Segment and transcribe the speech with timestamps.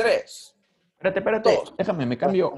[0.00, 0.56] tres.
[0.92, 1.54] Espérate, espérate.
[1.54, 1.74] Dos.
[1.76, 2.52] Déjame, me cambio.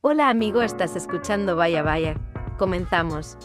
[0.00, 2.14] Hola amigo, estás escuchando Vaya Vaya.
[2.56, 3.36] Comenzamos.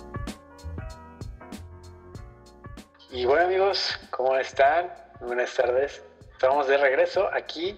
[3.11, 4.91] Y bueno amigos, ¿cómo están?
[5.21, 6.03] Buenas tardes.
[6.31, 7.75] Estamos de regreso aquí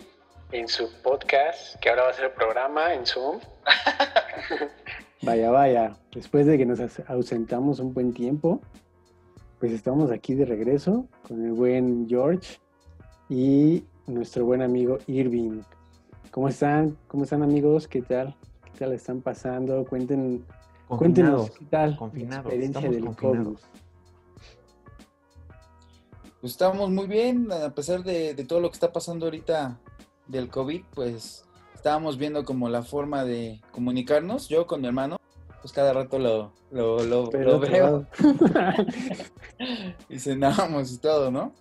[0.52, 3.42] en su podcast, que ahora va a ser programa en Zoom.
[5.26, 8.62] Vaya, vaya, después de que nos aus- ausentamos un buen tiempo,
[9.60, 12.60] pues estamos aquí de regreso con el buen George
[13.30, 15.62] y nuestro buen amigo Irving.
[16.32, 16.96] ¿Cómo están?
[17.08, 17.88] ¿Cómo están amigos?
[17.88, 18.36] ¿Qué tal?
[18.66, 19.84] ¿Qué tal están pasando?
[19.86, 20.46] Cuenten,
[20.88, 21.52] cuéntenos Confinados.
[21.58, 23.62] qué tal la confinados, experiencia estamos del confinados.
[23.62, 23.80] COVID.
[26.42, 29.80] Pues estamos muy bien, a pesar de, de todo lo que está pasando ahorita
[30.28, 31.45] del COVID, pues
[31.86, 34.50] estábamos viendo como la forma de comunicarnos.
[34.50, 35.18] Yo con mi hermano,
[35.62, 38.08] pues cada rato lo, lo, lo, veo
[40.10, 41.54] y cenábamos y todo, ¿no?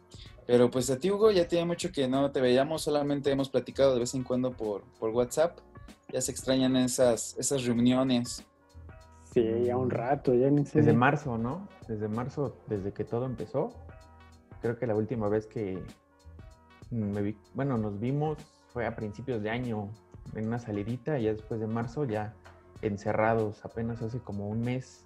[0.47, 3.93] Pero pues a ti, Hugo, ya tiene mucho que no te veíamos, solamente hemos platicado
[3.93, 5.59] de vez en cuando por, por WhatsApp.
[6.11, 8.47] Ya se extrañan esas, esas reuniones.
[9.31, 10.79] sí, ya un rato, ya ni sé.
[10.79, 11.69] Desde marzo, ¿no?
[11.87, 13.75] Desde marzo, desde que todo empezó.
[14.63, 15.83] Creo que la última vez que
[16.89, 18.39] me vi, bueno, nos vimos
[18.73, 19.91] fue a principios de año
[20.37, 22.35] en una salidita y ya después de marzo ya
[22.83, 23.65] encerrados.
[23.65, 25.05] Apenas hace como un mes,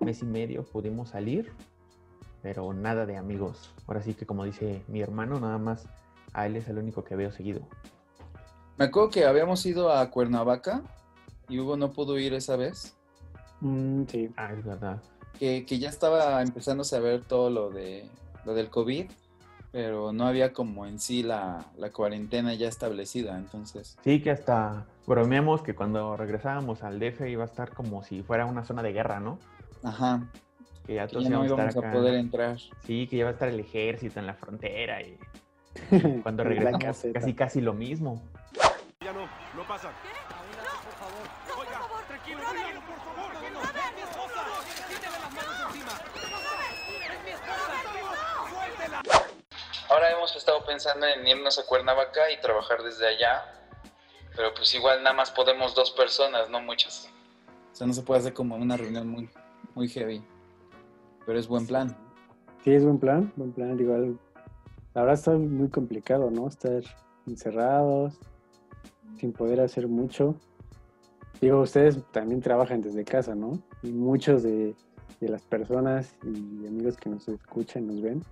[0.00, 1.52] mes y medio pudimos salir,
[2.42, 3.72] pero nada de amigos.
[3.86, 5.86] Ahora sí que como dice mi hermano, nada más
[6.32, 7.60] a él es el único que veo seguido.
[8.78, 10.82] Me acuerdo que habíamos ido a Cuernavaca
[11.48, 12.96] y Hugo no pudo ir esa vez.
[13.60, 15.02] Mm, sí, Ah, es verdad.
[15.38, 18.08] que, que ya estaba empezándose a ver todo lo de
[18.46, 19.10] lo del COVID,
[19.72, 23.96] pero no había como en sí la, la cuarentena ya establecida, entonces.
[24.02, 28.46] Sí, que hasta bromeamos que cuando regresábamos al DF iba a estar como si fuera
[28.46, 29.38] una zona de guerra, ¿no?
[29.82, 30.22] Ajá,
[30.86, 32.58] Que ya que todos ya no íbamos a a poder entrar.
[32.84, 35.18] Sí, que ya va a estar el ejército en la frontera y
[36.22, 38.20] cuando regresamos casi casi lo mismo.
[39.00, 39.20] Ya no,
[39.56, 39.90] no pasa.
[40.84, 41.66] por favor.
[41.66, 43.40] Oiga, tranquilo, tranquilo, por favor.
[43.40, 44.42] Que no, es mi esposa.
[44.88, 45.92] Quítale las manos encima.
[47.14, 47.72] Es mi esposa.
[48.50, 49.02] Suéltela.
[49.88, 53.42] Ahora hemos estado pensando en irnos a Cuernavaca y trabajar desde allá,
[54.36, 57.08] pero pues igual nada más podemos dos personas, no muchas.
[57.72, 59.28] O sea, no se puede hacer como una reunión muy,
[59.74, 60.22] muy heavy,
[61.26, 61.96] pero es buen plan.
[62.62, 63.80] Sí, es buen plan, buen plan.
[63.80, 64.18] Igual,
[64.94, 66.46] la verdad está muy complicado, ¿no?
[66.46, 66.82] Estar
[67.26, 68.14] encerrados,
[69.18, 70.36] sin poder hacer mucho.
[71.40, 73.60] Digo, ustedes también trabajan desde casa, ¿no?
[73.82, 74.76] Y muchos de,
[75.20, 78.22] de las personas y amigos que nos escuchan, nos ven,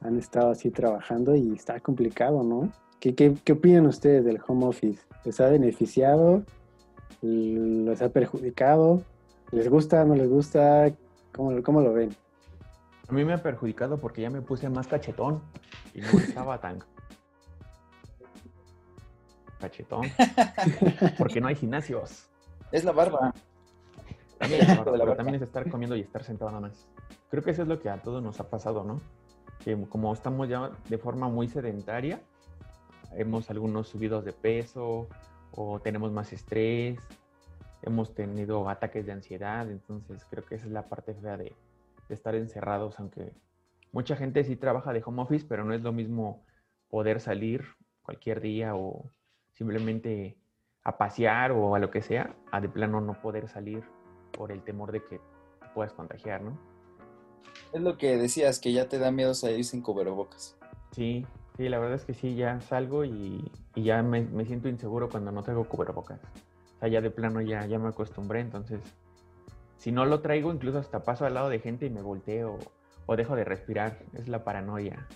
[0.00, 2.70] han estado así trabajando y está complicado, ¿no?
[3.00, 5.02] ¿Qué, qué, qué opinan ustedes del home office?
[5.24, 6.42] ¿Les ha beneficiado?
[7.22, 9.02] ¿Les ha perjudicado?
[9.50, 10.04] ¿Les gusta?
[10.04, 10.92] ¿No les gusta?
[11.34, 12.14] ¿Cómo, cómo lo ven?
[13.08, 15.42] A mí me ha perjudicado porque ya me puse más cachetón
[15.94, 16.80] y no estaba tan
[19.60, 20.06] cachetón
[21.16, 22.28] porque no hay gimnasios.
[22.72, 23.32] Es la barba.
[24.38, 25.16] También es, la pero barba.
[25.16, 26.86] también es estar comiendo y estar sentado nada más.
[27.30, 29.00] Creo que eso es lo que a todos nos ha pasado, ¿no?
[29.66, 32.20] Que como estamos ya de forma muy sedentaria,
[33.16, 35.08] hemos algunos subidos de peso
[35.50, 37.00] o tenemos más estrés,
[37.82, 41.52] hemos tenido ataques de ansiedad, entonces creo que esa es la parte fea de,
[42.08, 43.32] de estar encerrados, aunque
[43.90, 46.44] mucha gente sí trabaja de home office, pero no es lo mismo
[46.88, 47.64] poder salir
[48.02, 49.10] cualquier día o
[49.52, 50.38] simplemente
[50.84, 53.82] a pasear o a lo que sea, a de plano no poder salir
[54.30, 56.75] por el temor de que te puedas contagiar, ¿no?
[57.72, 60.56] Es lo que decías, que ya te da miedo salir sin cubrebocas.
[60.92, 64.68] Sí, sí, la verdad es que sí, ya salgo y, y ya me, me siento
[64.68, 66.20] inseguro cuando no traigo cubrebocas.
[66.76, 68.80] O sea, ya de plano ya, ya me acostumbré, entonces,
[69.76, 72.58] si no lo traigo, incluso hasta paso al lado de gente y me volteo
[73.06, 73.98] o dejo de respirar.
[74.14, 75.06] Es la paranoia.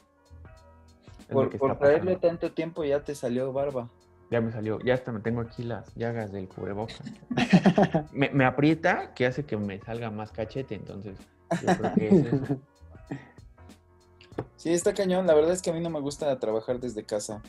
[1.20, 3.88] Es Por, por traerle tanto tiempo ya te salió barba.
[4.30, 7.02] Ya me salió, ya hasta me tengo aquí las llagas del cubrebocas.
[8.12, 11.18] me, me aprieta que hace que me salga más cachete, entonces
[11.50, 12.60] yo creo que es eso.
[14.56, 15.26] Sí, está cañón.
[15.26, 17.42] La verdad es que a mí no me gusta trabajar desde casa.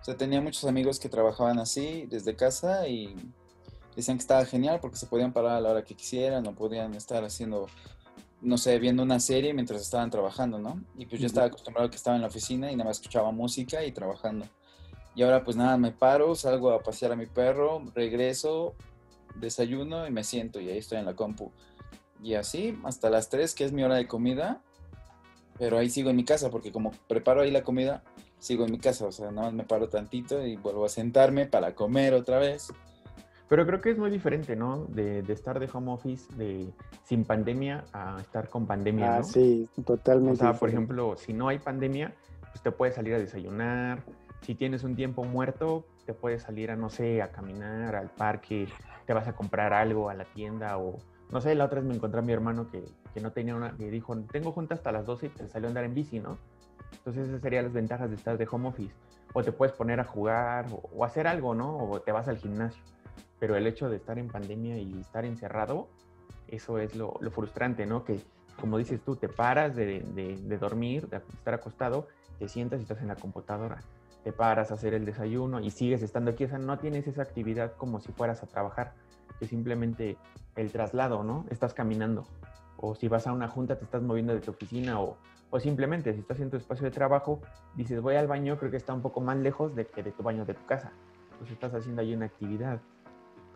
[0.00, 3.14] O sea, tenía muchos amigos que trabajaban así, desde casa, y
[3.96, 6.94] decían que estaba genial porque se podían parar a la hora que quisieran o podían
[6.94, 7.66] estar haciendo,
[8.40, 10.82] no sé, viendo una serie mientras estaban trabajando, ¿no?
[10.96, 13.32] Y pues yo estaba acostumbrado a que estaba en la oficina y nada más escuchaba
[13.32, 14.46] música y trabajando.
[15.16, 18.76] Y ahora pues nada, me paro, salgo a pasear a mi perro, regreso,
[19.34, 21.50] desayuno y me siento y ahí estoy en la compu.
[22.22, 24.60] Y así hasta las 3, que es mi hora de comida,
[25.58, 28.02] pero ahí sigo en mi casa porque como preparo ahí la comida,
[28.38, 31.46] sigo en mi casa, o sea, nada más me paro tantito y vuelvo a sentarme
[31.46, 32.72] para comer otra vez.
[33.48, 34.84] Pero creo que es muy diferente, ¿no?
[34.84, 36.70] De, de, estar de home office de
[37.04, 39.24] sin pandemia a estar con pandemia, ah, ¿no?
[39.24, 40.34] sí, totalmente.
[40.34, 42.14] O sea, por ejemplo, si no hay pandemia,
[42.50, 44.02] pues te puedes salir a desayunar.
[44.42, 48.68] Si tienes un tiempo muerto, te puedes salir a, no sé, a caminar al parque,
[49.06, 50.98] te vas a comprar algo a la tienda o,
[51.30, 53.76] no sé, la otra vez me encontré a mi hermano que, que no tenía una,
[53.76, 56.38] que dijo, tengo junta hasta las 12 y te salió a andar en bici, ¿no?
[56.92, 58.94] Entonces esas serían las ventajas de estar de home office.
[59.34, 61.76] O te puedes poner a jugar o, hacer algo, ¿no?
[61.76, 62.82] O te vas al gimnasio
[63.38, 65.88] pero el hecho de estar en pandemia y estar encerrado,
[66.48, 68.04] eso es lo, lo frustrante, ¿no?
[68.04, 68.20] Que
[68.60, 72.08] como dices tú, te paras de, de, de, dormir, de estar acostado,
[72.38, 73.78] te sientas y estás en la computadora,
[74.24, 77.22] te paras a hacer el desayuno y sigues estando aquí, o sea, no tienes esa
[77.22, 78.94] actividad como si fueras a trabajar,
[79.38, 80.16] que simplemente
[80.58, 81.46] el traslado, ¿no?
[81.50, 82.24] Estás caminando,
[82.76, 85.16] o si vas a una junta te estás moviendo de tu oficina, o,
[85.50, 87.40] o simplemente si estás en tu espacio de trabajo,
[87.74, 90.22] dices voy al baño, creo que está un poco más lejos de que de tu
[90.22, 90.92] baño de tu casa,
[91.32, 92.80] entonces estás haciendo ahí una actividad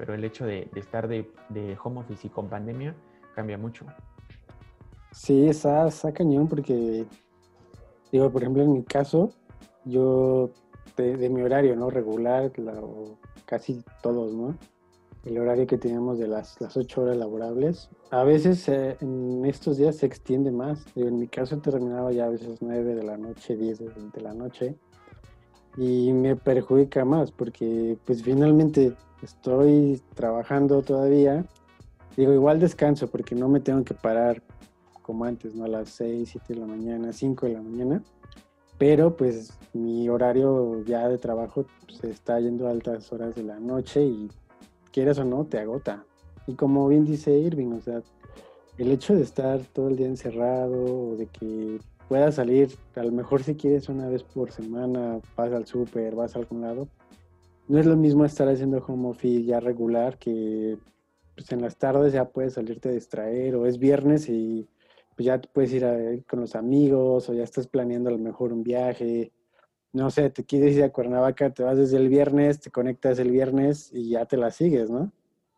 [0.03, 2.95] pero el hecho de, estar de, de, home office y con pandemia
[3.35, 3.87] cambia mucho.
[5.13, 7.07] Sí, está, cañón porque,
[8.11, 9.31] digo, por ejemplo, en mi caso,
[9.85, 10.51] yo
[10.97, 11.91] de, de mi horario, ¿no?
[11.91, 14.57] Regular, la, o casi todos, ¿no?
[15.25, 17.91] El horario que teníamos de las, las ocho horas laborables.
[18.11, 20.85] A veces eh, en estos días se extiende más.
[20.95, 24.21] Digo, en mi caso terminaba ya a veces nueve de la noche, diez de, de
[24.21, 24.77] la noche.
[25.77, 31.47] Y me perjudica más porque pues finalmente estoy trabajando todavía.
[32.17, 34.43] Digo, igual descanso porque no me tengo que parar
[35.03, 35.65] como antes, ¿no?
[35.65, 38.03] A las 6, 7 de la mañana, 5 de la mañana.
[38.79, 43.45] Pero pues mi horario ya de trabajo se pues, está yendo a altas horas de
[43.45, 44.31] la noche y
[44.93, 46.05] quieras o no, te agota.
[46.47, 48.03] Y como bien dice Irving, o sea,
[48.79, 51.79] el hecho de estar todo el día encerrado o de que
[52.09, 56.37] puedas salir, a lo mejor si quieres una vez por semana, vas al súper, vas
[56.37, 56.89] a algún lado,
[57.69, 60.77] no es lo mismo estar haciendo home office ya regular que
[61.35, 64.69] pues, en las tardes ya puedes salirte a distraer o es viernes y
[65.17, 68.63] pues, ya puedes ir con los amigos o ya estás planeando a lo mejor un
[68.63, 69.33] viaje.
[69.93, 73.31] No sé, te quieres ir a Cuernavaca, te vas desde el viernes, te conectas el
[73.31, 75.13] viernes y ya te la sigues, ¿no?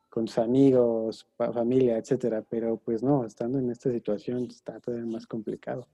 [0.09, 2.43] Con tus amigos, familia, etcétera.
[2.49, 5.87] Pero pues no, estando en esta situación está todavía más complicado.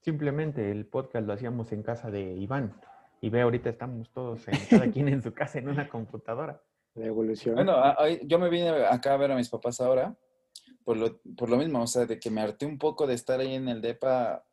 [0.00, 2.72] Simplemente el podcast lo hacíamos en casa de Iván
[3.20, 6.62] y ve, ahorita estamos todos, en, cada quien en su casa, en una computadora.
[6.94, 7.54] La evolución.
[7.54, 10.16] Bueno, a, a, yo me vine acá a ver a mis papás ahora,
[10.84, 13.40] por lo, por lo mismo, o sea, de que me harté un poco de estar
[13.40, 14.44] ahí en el DEPA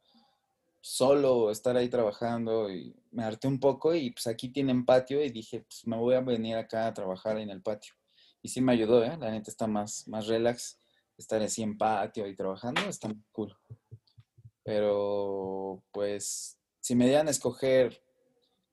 [0.82, 5.30] solo, estar ahí trabajando, y me harté un poco y pues aquí tienen patio y
[5.30, 7.94] dije, pues me voy a venir acá a trabajar en el patio.
[8.42, 9.18] Y sí me ayudó, ¿eh?
[9.20, 10.80] La neta está más, más relax,
[11.18, 13.58] estar así en patio y trabajando, está muy cool.
[14.64, 18.02] Pero, pues, si me dieran a escoger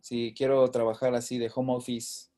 [0.05, 2.29] si quiero trabajar así de home office,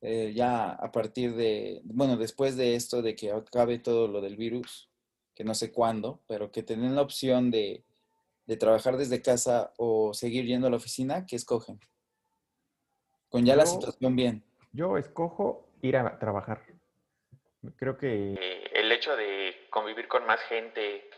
[0.00, 4.36] eh, ya a partir de, bueno, después de esto, de que acabe todo lo del
[4.36, 4.88] virus,
[5.34, 7.82] que no sé cuándo, pero que tengan la opción de,
[8.46, 11.78] de trabajar desde casa o seguir yendo a la oficina, ¿qué escogen?
[13.28, 14.44] Con ya yo, la situación bien.
[14.72, 16.62] Yo escojo ir a trabajar.
[17.76, 18.34] Creo que
[18.72, 21.08] el hecho de convivir con más gente,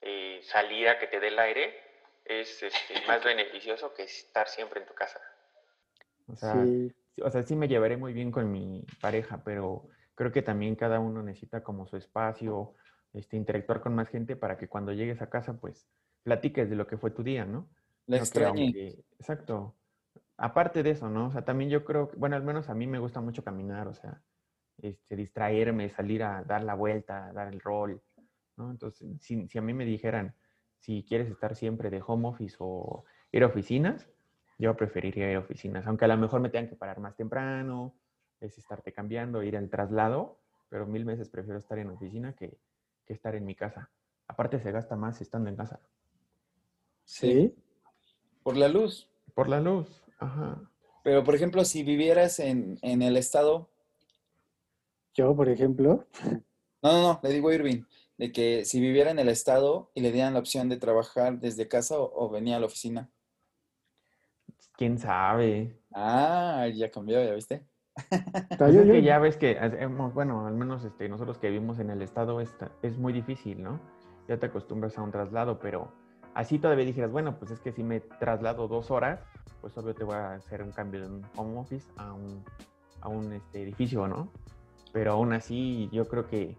[0.00, 1.74] eh, salir a que te dé el aire,
[2.24, 5.20] es este, más beneficioso que estar siempre en tu casa.
[6.28, 6.94] O sea, sí.
[7.22, 11.00] o sea, sí me llevaré muy bien con mi pareja, pero creo que también cada
[11.00, 12.74] uno necesita como su espacio,
[13.12, 15.88] este, interactuar con más gente para que cuando llegues a casa, pues,
[16.22, 17.68] platiques de lo que fue tu día, ¿no?
[18.06, 18.18] La.
[18.72, 19.76] Que, exacto.
[20.36, 21.26] Aparte de eso, ¿no?
[21.26, 23.94] O sea, también yo creo, bueno, al menos a mí me gusta mucho caminar, o
[23.94, 24.22] sea,
[24.78, 28.02] este, distraerme, salir a dar la vuelta, dar el rol,
[28.56, 28.70] ¿no?
[28.70, 30.34] Entonces, si, si a mí me dijeran,
[30.78, 34.08] si quieres estar siempre de home office o ir a oficinas,
[34.58, 37.94] yo preferiría ir a oficinas, aunque a lo mejor me tengan que parar más temprano,
[38.40, 42.58] es estarte cambiando, ir al traslado, pero mil veces prefiero estar en oficina que,
[43.06, 43.90] que estar en mi casa.
[44.26, 45.80] Aparte se gasta más estando en casa.
[47.10, 47.52] Sí.
[48.44, 49.10] Por la luz.
[49.34, 49.88] Por la luz,
[50.20, 50.62] ajá.
[51.02, 53.68] Pero, por ejemplo, si vivieras en, en el estado...
[55.14, 56.06] Yo, por ejemplo...
[56.82, 57.82] No, no, no, le digo a Irving,
[58.16, 61.66] de que si viviera en el estado y le dieran la opción de trabajar desde
[61.66, 63.10] casa o, o venía a la oficina.
[64.76, 65.82] ¿Quién sabe?
[65.92, 67.66] Ah, ya cambió, ¿ya viste?
[68.56, 69.58] Pues es que ya ves que,
[70.14, 73.80] bueno, al menos este, nosotros que vivimos en el estado está, es muy difícil, ¿no?
[74.28, 75.92] Ya te acostumbras a un traslado, pero
[76.34, 79.20] así todavía dijeras, bueno, pues es que si me traslado dos horas,
[79.60, 82.44] pues obvio te voy a hacer un cambio de un home office a un,
[83.00, 84.28] a un este, edificio, ¿no?
[84.92, 86.56] Pero aún así yo creo que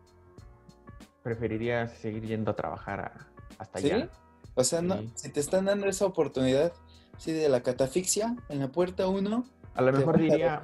[1.23, 3.91] preferiría seguir yendo a trabajar a, hasta ¿Sí?
[3.91, 4.09] allá.
[4.55, 6.73] O sea, no, si te están dando esa oportunidad,
[7.17, 9.45] sí, de la catafixia, en la puerta 1.
[9.73, 10.61] A lo mejor diría.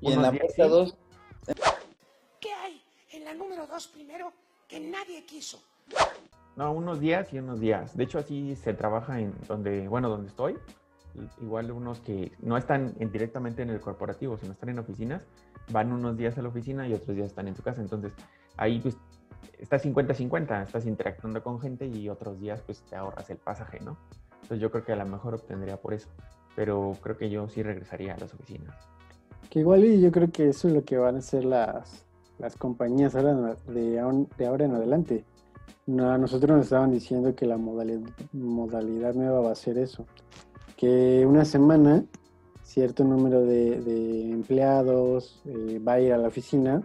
[0.00, 0.96] y en la puerta 2.
[3.68, 4.32] dos primero
[4.68, 5.62] que nadie quiso.
[6.56, 7.96] No, unos días y unos días.
[7.96, 10.56] De hecho, así se trabaja en donde, bueno, donde estoy.
[11.40, 15.26] Igual unos que no están en- directamente en el corporativo, sino están en oficinas,
[15.70, 17.80] van unos días a la oficina y otros días están en su casa.
[17.80, 18.12] Entonces,
[18.56, 18.96] ahí pues
[19.58, 23.96] está 50-50, estás interactuando con gente y otros días pues te ahorras el pasaje, ¿no?
[24.42, 26.08] Entonces yo creo que a lo mejor obtendría por eso.
[26.54, 28.74] Pero creo que yo sí regresaría a las oficinas.
[29.50, 32.04] Que igual y yo creo que eso es lo que van a hacer las,
[32.38, 35.24] las compañías ahora de, de ahora en adelante.
[35.86, 40.06] No, nosotros nos estaban diciendo que la modalidad, nueva va a ser eso.
[40.76, 42.04] Que una semana
[42.62, 46.82] cierto número de, de empleados eh, va a ir a la oficina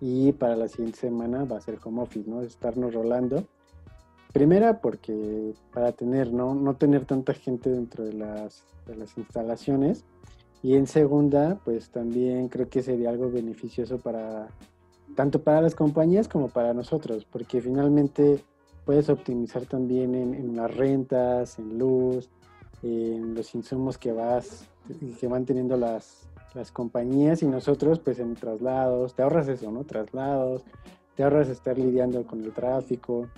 [0.00, 2.42] y para la siguiente semana va a ser home office, ¿no?
[2.42, 3.44] Estarnos rolando.
[4.32, 6.54] Primera porque para tener, ¿no?
[6.54, 10.04] No tener tanta gente dentro de las, de las instalaciones.
[10.62, 14.48] Y en segunda, pues también creo que sería algo beneficioso para
[15.14, 18.44] tanto para las compañías como para nosotros, porque finalmente
[18.84, 22.28] puedes optimizar también en, las rentas, en luz,
[22.82, 24.68] en los insumos que vas
[25.18, 29.84] que van teniendo las, las compañías y nosotros pues en traslados, te ahorras eso, ¿no?
[29.84, 30.62] Traslados,
[31.16, 33.28] te ahorras estar lidiando con el tráfico,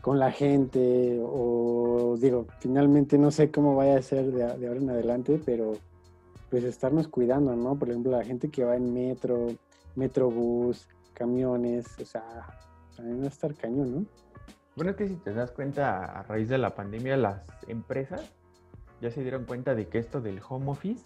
[0.00, 4.80] con la gente, o digo, finalmente no sé cómo vaya a ser de, de ahora
[4.80, 5.72] en adelante, pero
[6.48, 7.76] pues estarnos cuidando, ¿no?
[7.76, 9.48] Por ejemplo, la gente que va en metro,
[9.96, 12.22] metrobús, camiones, o sea,
[12.94, 14.06] también va a estar cañón, ¿no?
[14.76, 18.30] Bueno, es que si te das cuenta, a raíz de la pandemia, las empresas
[19.00, 21.04] ya se dieron cuenta de que esto del home office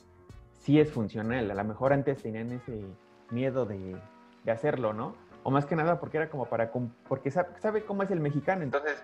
[0.53, 1.51] sí es funcional.
[1.51, 2.85] A lo mejor antes tenían ese
[3.31, 3.97] miedo de,
[4.45, 5.15] de hacerlo, ¿no?
[5.45, 6.73] O más que nada porque era como para...
[7.09, 8.65] porque sabe, sabe cómo es el mexicano.
[8.65, 9.03] Entonces,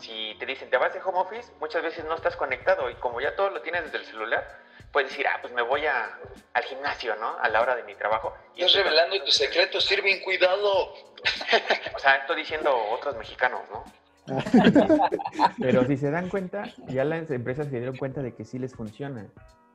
[0.00, 3.20] si te dicen, te vas de home office, muchas veces no estás conectado y como
[3.20, 4.58] ya todo lo tienes desde el celular,
[4.92, 6.18] puedes decir, ah, pues me voy a,
[6.52, 7.36] al gimnasio, ¿no?
[7.38, 8.34] A la hora de mi trabajo.
[8.54, 10.94] Y Estás revelando tus secretos, Irving, cuidado.
[11.94, 13.84] O sea, estoy diciendo otros mexicanos, ¿no?
[15.60, 18.74] Pero si se dan cuenta, ya las empresas se dieron cuenta de que sí les
[18.74, 19.26] funciona.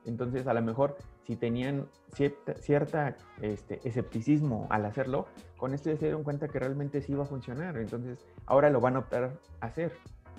[0.06, 5.26] Entonces, a lo mejor, si tenían cierta, cierta este, escepticismo al hacerlo,
[5.56, 7.76] con esto ya se dieron cuenta que realmente sí iba a funcionar.
[7.76, 9.92] Entonces, ahora lo van a optar a hacer.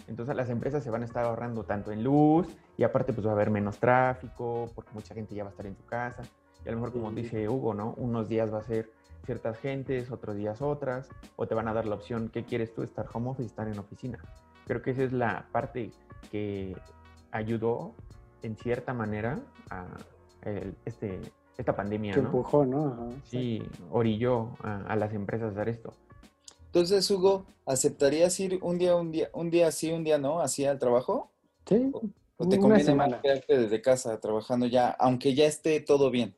[0.07, 3.31] Entonces, las empresas se van a estar ahorrando tanto en luz y aparte, pues va
[3.31, 6.23] a haber menos tráfico, porque mucha gente ya va a estar en su casa.
[6.65, 7.93] Y a lo mejor, como dice Hugo, ¿no?
[7.97, 8.89] Unos días va a ser
[9.25, 12.81] ciertas gentes, otros días otras, o te van a dar la opción, ¿qué quieres tú?
[12.81, 14.19] ¿Estar home office, estar en oficina?
[14.65, 15.91] Creo que esa es la parte
[16.31, 16.75] que
[17.31, 17.93] ayudó
[18.41, 19.39] en cierta manera
[19.71, 19.87] a
[20.43, 21.19] el- este,
[21.57, 22.27] esta pandemia, Que ¿no?
[22.27, 22.87] empujó, ¿no?
[22.93, 23.09] Ajá.
[23.25, 23.61] Sí,
[23.91, 25.93] orilló a, a las empresas a hacer esto.
[26.67, 30.65] Entonces, Hugo, ¿aceptarías ir un día, un día, un día sí, un día no, así
[30.65, 31.31] al trabajo?
[31.67, 31.91] Sí,
[32.37, 36.33] ¿O te conviene más quedarte desde casa trabajando ya, aunque ya esté todo bien?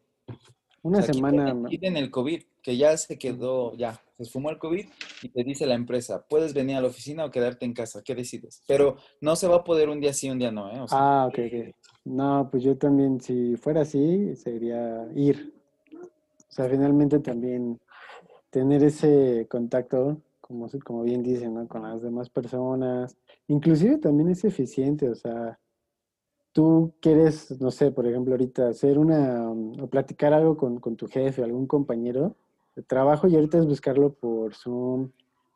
[0.82, 1.46] Una O sea, semana.
[1.46, 4.86] Quiten, quiten el COVID, que ya se quedó, ya, se esfumó el COVID
[5.22, 8.16] y te dice la empresa, puedes venir a la oficina o quedarte en casa, ¿qué
[8.16, 8.62] decides?
[8.68, 10.82] Pero no se va a poder un día sí, un día no, ¿eh?
[10.82, 11.76] O sea, Ah, ok, ok.
[12.06, 15.54] No, pues yo también, si fuera así, sería ir.
[16.50, 17.80] O sea, finalmente también
[18.50, 21.68] tener ese contacto, como, como bien dicen, ¿no?
[21.68, 23.18] Con las demás personas.
[23.48, 25.58] Inclusive también es eficiente, o sea,
[26.52, 31.08] tú quieres, no sé, por ejemplo, ahorita hacer una, o platicar algo con, con tu
[31.08, 32.36] jefe, algún compañero
[32.76, 35.10] de trabajo y ahorita es buscarlo por Zoom,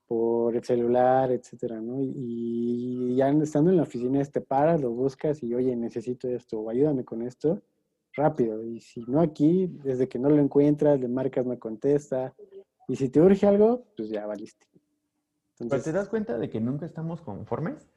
[0.08, 2.00] por el celular, etcétera, ¿no?
[2.02, 6.70] Y, ya estando en la oficina te paras, lo buscas y, oye, necesito esto, o
[6.70, 7.62] ayúdame con esto,
[8.14, 8.64] rápido.
[8.64, 12.34] Y si no aquí, desde que no lo encuentras, le marcas, no contesta.
[12.88, 14.68] Y si te urge algo, pues ya valiste.
[14.72, 17.90] Pero Entonces, te das cuenta de que nunca estamos conformes.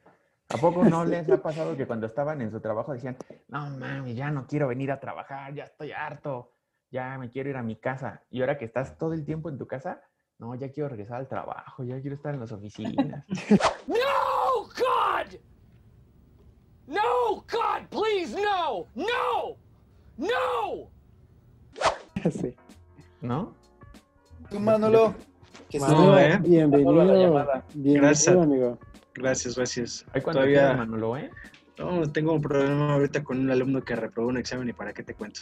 [0.49, 3.15] ¿A poco no les ha pasado que cuando estaban en su trabajo decían,
[3.47, 6.51] no mami, ya no quiero venir a trabajar, ya estoy harto,
[6.89, 8.23] ya me quiero ir a mi casa?
[8.29, 10.01] Y ahora que estás todo el tiempo en tu casa,
[10.41, 13.23] no, ya quiero regresar al trabajo, ya quiero estar en las oficinas.
[13.87, 15.35] No, God!
[16.87, 18.87] No, God, please, no!
[18.95, 19.55] No!
[20.17, 20.89] No!
[22.31, 22.55] sí.
[23.21, 23.53] ¿No?
[24.49, 25.13] tú, Manolo,
[25.69, 26.39] que Manolo, ¿eh?
[26.41, 27.65] bienvenido, Manolo, la llamada.
[27.75, 28.35] bienvenido, Gracias.
[28.35, 28.79] amigo.
[29.13, 30.05] Gracias, gracias.
[30.11, 31.29] Cuando Todavía Manolo, ¿eh?
[31.77, 35.03] no, tengo un problema ahorita con un alumno que reprobó un examen y para qué
[35.03, 35.41] te cuento.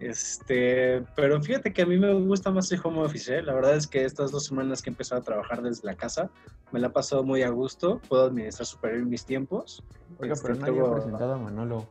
[0.00, 3.42] Este, pero fíjate que a mí me gusta más el home office, ¿eh?
[3.42, 6.30] La verdad es que estas dos semanas que he empezado a trabajar desde la casa,
[6.72, 9.82] me la he pasado muy a gusto, puedo administrar súper bien mis tiempos.
[10.18, 11.86] Oiga, Este, pero ha luego- presentado a Manolo.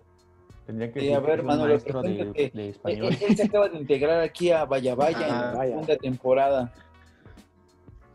[0.66, 2.42] Tendría que Sí, a que ver, es Manolo, maestro de, preséntate.
[2.42, 3.18] de Él, español.
[3.22, 5.72] él se acaba de integrar aquí a Vaya Vaya en Ah, la vaya.
[5.72, 6.74] segunda temporada.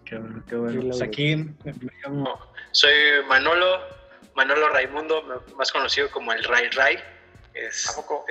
[0.05, 0.81] Qué bueno, qué bueno.
[0.83, 1.73] Pues aquí me
[2.05, 2.39] llamo,
[2.73, 2.93] soy
[3.29, 3.79] Manolo,
[4.37, 5.23] Manolo Raimundo,
[5.57, 6.97] más conocido como el Ray Ray.
[7.55, 8.25] Este, ¿A poco?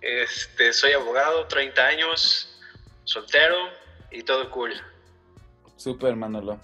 [0.00, 2.58] Este, soy abogado, 30 años,
[3.04, 3.56] soltero,
[4.10, 4.72] y todo cool.
[5.76, 6.58] Súper, Manolo.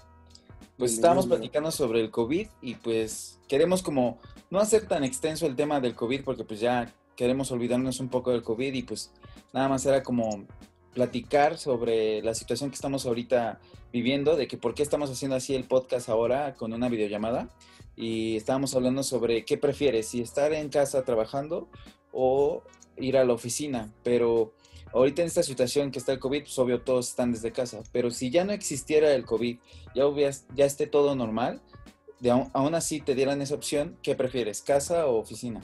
[0.77, 4.19] Pues estábamos platicando sobre el COVID y pues queremos como
[4.49, 8.31] no hacer tan extenso el tema del COVID porque pues ya queremos olvidarnos un poco
[8.31, 9.11] del COVID y pues
[9.53, 10.47] nada más era como
[10.93, 13.59] platicar sobre la situación que estamos ahorita
[13.91, 17.49] viviendo, de que por qué estamos haciendo así el podcast ahora con una videollamada
[17.95, 21.69] y estábamos hablando sobre qué prefieres, si estar en casa trabajando
[22.11, 22.63] o
[22.97, 24.53] ir a la oficina, pero
[24.93, 28.11] ahorita en esta situación que está el COVID, pues obvio todos están desde casa, pero
[28.11, 29.57] si ya no existiera el COVID,
[29.95, 30.03] ya,
[30.55, 31.61] ya esté todo normal,
[32.19, 35.61] de, aún así te dieran esa opción, ¿qué prefieres, casa o oficina?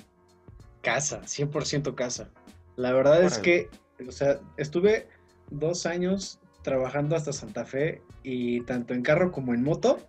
[0.81, 2.31] Casa, 100% casa.
[2.75, 3.69] La verdad es que,
[4.07, 5.07] o sea, estuve
[5.49, 9.99] dos años trabajando hasta Santa Fe y tanto en carro como en moto,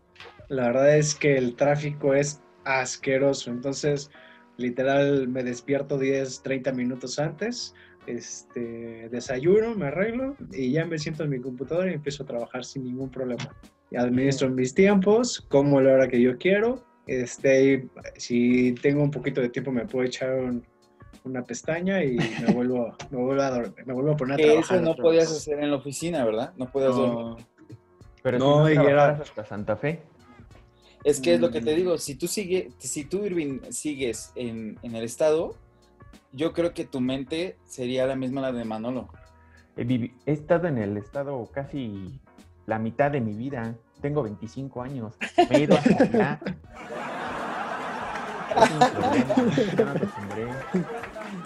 [0.51, 3.51] la verdad es que el tráfico es asqueroso.
[3.51, 4.11] Entonces,
[4.57, 7.75] literal, me despierto 10, 30 minutos antes,
[8.07, 12.65] este, desayuno, me arreglo y ya me siento en mi computadora y empiezo a trabajar
[12.65, 13.55] sin ningún problema.
[13.93, 16.85] Y administro mis tiempos, como la hora que yo quiero.
[17.07, 20.53] Este, si tengo un poquito de tiempo me puedo echar
[21.25, 24.77] una pestaña y me vuelvo, me vuelvo a dormir, me vuelvo a poner a trabajar.
[24.79, 26.53] Eso no podías hacer en la oficina, ¿verdad?
[26.57, 27.47] No podías dormir.
[28.23, 30.03] Pero no, si no hasta Santa Fe.
[31.05, 31.77] Es que es lo que te mm.
[31.77, 35.57] digo, si tú sigue, si tú Irving sigues en, en el estado,
[36.33, 39.09] yo creo que tu mente sería la misma la de Manolo.
[39.77, 42.21] He, estado en el estado casi
[42.67, 43.77] la mitad de mi vida.
[44.01, 45.15] Tengo 25 años.
[45.51, 46.41] Me he ido hasta allá.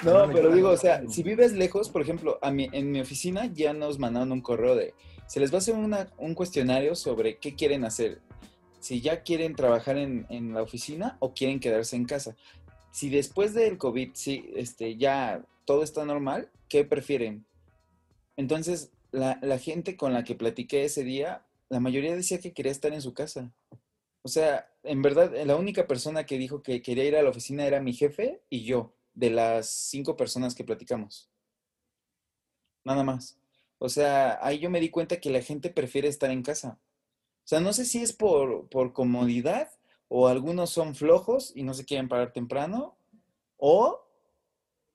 [0.05, 3.47] No, pero digo, o sea, si vives lejos, por ejemplo, a mi, en mi oficina
[3.47, 4.95] ya nos mandaron un correo de,
[5.27, 8.21] se les va a hacer un cuestionario sobre qué quieren hacer.
[8.85, 12.37] Si ya quieren trabajar en, la oficina o quieren quedarse en casa
[12.91, 17.47] si después del COVID, sí, este, ya todo está normal, ¿qué prefieren?
[18.37, 22.73] Entonces, la, la, gente con la que platiqué ese día, la mayoría decía que quería
[22.73, 23.51] estar en su casa.
[24.21, 27.65] O sea, en verdad, la única persona que dijo que quería ir a la oficina
[27.65, 31.31] era mi jefe y yo, de las cinco personas que platicamos.
[32.85, 33.39] Nada más.
[33.79, 36.79] O sea, ahí yo me di cuenta que la gente prefiere estar en casa.
[37.45, 39.69] O sea, no sé si es por, por comodidad
[40.09, 42.97] o algunos son flojos y no se quieren parar temprano,
[43.57, 44.01] o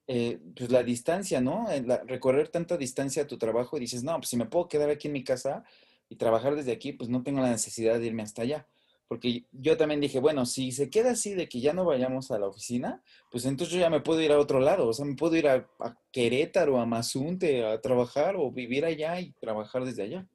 [0.06, 1.66] eh, pues la distancia, ¿no?
[2.06, 5.06] recorrer tanta distancia a tu trabajo y dices, no, pues si me puedo quedar aquí
[5.08, 5.64] en mi casa
[6.08, 8.66] y trabajar desde aquí, pues no tengo la necesidad de irme hasta allá.
[9.06, 12.38] Porque yo también dije, bueno, si se queda así de que ya no vayamos a
[12.38, 14.88] la oficina, pues entonces yo ya me puedo ir a otro lado.
[14.88, 19.20] O sea, me puedo ir a, a Querétaro, a Mazunte, a trabajar o vivir allá
[19.20, 20.28] y trabajar desde allá.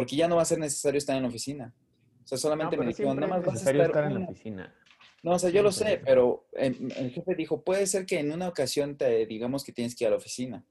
[0.00, 1.74] Porque ya no va a ser necesario estar en la oficina.
[2.24, 4.74] O sea, solamente me dijeron, nada más vas a estar, en la oficina.
[5.22, 8.48] No, o sea, yo lo sé, pero el jefe dijo, puede ser que en una
[8.48, 10.64] ocasión te digamos que tienes que ir a la oficina.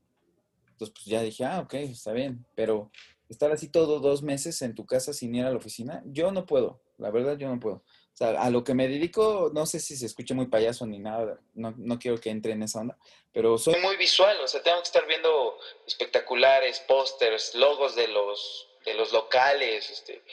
[0.71, 2.89] Entonces, pues ya dije, ah, ok, está bien, pero
[3.29, 6.45] estar así todo dos meses en tu casa sin ir a la oficina, yo no
[6.45, 7.75] puedo, la verdad yo no puedo.
[7.75, 10.99] O sea, a lo que me dedico, no sé si se escucha muy payaso ni
[10.99, 12.97] nada, no, no quiero que entre en esa onda,
[13.31, 18.68] pero soy muy visual, o sea, tengo que estar viendo espectaculares, pósters, logos de los,
[18.93, 20.23] los locales, este,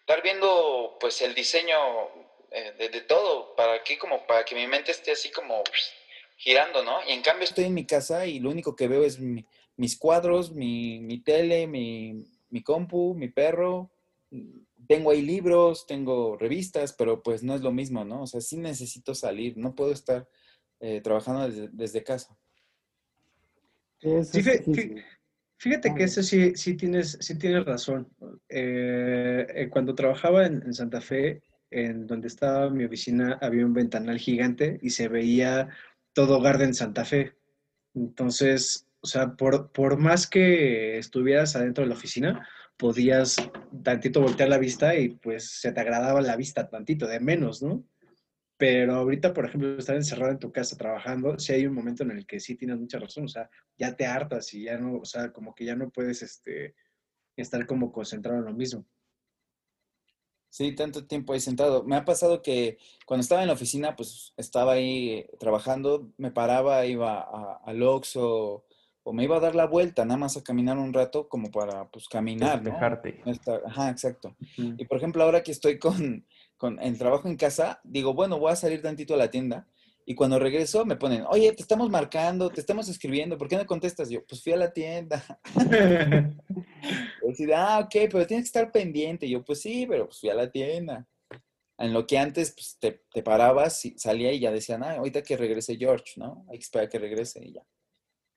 [0.00, 1.76] estar viendo pues el diseño
[2.50, 5.62] eh, de, todo, para que como para que mi mente esté así como
[6.36, 6.98] girando, ¿no?
[7.06, 10.52] Y en cambio estoy en mi casa y lo único que veo es mis cuadros,
[10.52, 13.90] mi, tele, mi, mi, compu, mi perro.
[14.86, 18.22] Tengo ahí libros, tengo revistas, pero pues no es lo mismo, ¿no?
[18.22, 20.28] O sea, sí necesito salir, no puedo estar
[20.78, 22.38] eh, trabajando desde, casa.
[23.98, 24.10] Sí,
[25.58, 28.08] Fíjate que eso sí, sí, tienes, sí tienes razón.
[28.48, 34.18] Eh, eh, cuando trabajaba en, Santa Fe, en donde estaba mi oficina, había un ventanal
[34.18, 35.68] gigante y se veía
[36.12, 37.34] todo Garden Santa Fe.
[37.94, 43.36] Entonces, o sea, por, por más que estuvieras adentro de la oficina, podías
[43.82, 47.82] tantito voltear la vista y pues se te agradaba la vista tantito, de menos, ¿no?
[48.58, 52.12] Pero ahorita, por ejemplo, estar encerrado en tu casa trabajando, sí hay un momento en
[52.12, 55.04] el que sí tienes mucha razón, o sea, ya te hartas y ya no, o
[55.04, 56.74] sea, como que ya no puedes este,
[57.36, 58.86] estar como concentrado en lo mismo.
[60.48, 61.84] Sí, tanto tiempo ahí sentado.
[61.84, 66.86] Me ha pasado que cuando estaba en la oficina, pues estaba ahí trabajando, me paraba,
[66.86, 68.64] iba al Oxxo
[69.02, 71.90] o me iba a dar la vuelta, nada más a caminar un rato como para,
[71.90, 72.70] pues, caminar, ¿no?
[72.70, 73.22] Dejarte.
[73.66, 74.34] Ajá, exacto.
[74.56, 78.52] Y por ejemplo, ahora que estoy con, con el trabajo en casa, digo, bueno, voy
[78.52, 79.66] a salir tantito a la tienda.
[80.08, 83.66] Y cuando regreso me ponen, oye, te estamos marcando, te estamos escribiendo, ¿por qué no
[83.66, 84.08] contestas?
[84.08, 85.22] Yo, pues fui a la tienda.
[87.26, 89.28] decir, ah, ok, pero tienes que estar pendiente.
[89.28, 91.06] Yo, pues sí, pero pues fui a la tienda.
[91.78, 95.22] En lo que antes pues, te, te, parabas, y salía y ya decían, ah, ahorita
[95.22, 96.46] que regrese George, ¿no?
[96.48, 97.62] Hay que esperar que regrese y ya.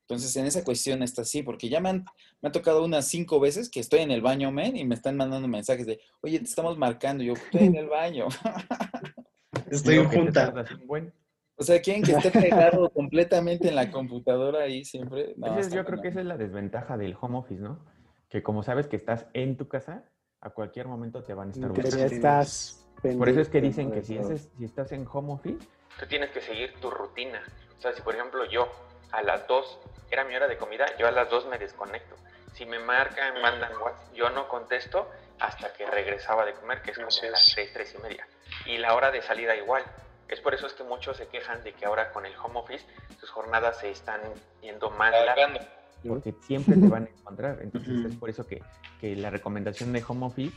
[0.09, 2.05] Entonces, en esa cuestión está así, porque ya me han,
[2.41, 5.15] me ha tocado unas cinco veces que estoy en el baño, men, y me están
[5.15, 7.23] mandando mensajes de, oye, te estamos marcando.
[7.23, 8.27] Yo, estoy en el baño.
[9.69, 10.51] Estoy en junta.
[11.55, 15.35] O sea, quieren que esté pegado completamente en la computadora ahí siempre.
[15.71, 17.85] yo creo que esa es la desventaja del home office, ¿no?
[18.29, 20.05] Que como sabes que estás en tu casa,
[20.41, 22.05] a cualquier momento te van a estar buscando.
[22.05, 24.17] estás Por eso es que dicen que si,
[24.57, 25.67] si estás en home office,
[25.99, 27.41] tú tienes que seguir tu rutina.
[27.77, 28.67] O sea, si por ejemplo yo
[29.11, 29.79] a las 2
[30.11, 32.15] era mi hora de comida, yo a las 2 me desconecto.
[32.53, 35.07] Si me marcan, mandan WhatsApp, yo no contesto
[35.39, 38.27] hasta que regresaba de comer, que es como las 3, 3 y media.
[38.65, 39.83] Y la hora de salida igual.
[40.27, 42.85] Es por eso es que muchos se quejan de que ahora con el home office
[43.19, 44.21] sus jornadas se están
[44.61, 45.67] yendo más largas.
[46.07, 47.59] Porque siempre te van a encontrar.
[47.61, 48.61] Entonces es por eso que,
[49.01, 50.55] que, la recomendación de home office,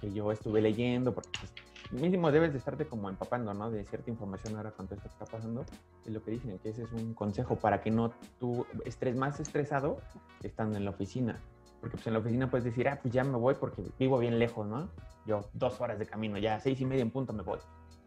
[0.00, 1.52] que yo estuve leyendo, porque pues,
[1.90, 3.70] mínimo debes de estarte como empapando, ¿no?
[3.70, 5.64] De cierta información ahora con todo esto que está pasando,
[6.04, 9.40] es lo que dicen, que ese es un consejo para que no tú estés más
[9.40, 9.98] estresado
[10.42, 11.40] estando en la oficina.
[11.80, 14.38] Porque pues en la oficina puedes decir, ah, pues ya me voy porque vivo bien
[14.38, 14.88] lejos, ¿no?
[15.26, 17.58] Yo dos horas de camino, ya seis y media en punto me voy.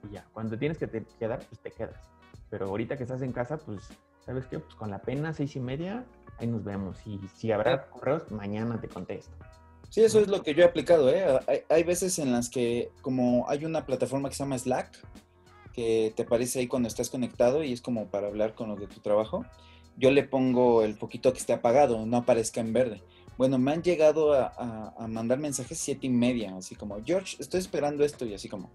[0.03, 1.99] Y ya, cuando tienes que te quedar, pues te quedas.
[2.49, 3.89] Pero ahorita que estás en casa, pues,
[4.25, 4.59] ¿sabes qué?
[4.59, 6.03] Pues con la pena, seis y media,
[6.39, 7.05] ahí nos vemos.
[7.05, 9.35] Y si habrá correos, mañana te contesto.
[9.89, 11.25] Sí, eso es lo que yo he aplicado, ¿eh?
[11.67, 14.91] Hay, veces en las que, como hay una plataforma que se llama Slack,
[15.73, 18.88] que te aparece ahí cuando estás conectado y es como para hablar con los de
[18.88, 19.45] tu trabajo,
[19.97, 23.04] yo le pongo el poquito que esté apagado, no aparezca en verde.
[23.38, 28.04] Bueno, me han llegado a, mandar mensajes siete y media, así como, George, estoy esperando
[28.04, 28.71] esto y así como.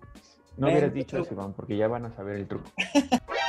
[0.56, 2.70] No hubieras dicho eso, Iván, porque ya van a saber el truco.